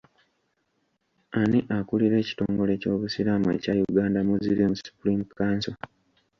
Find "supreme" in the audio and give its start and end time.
4.81-5.23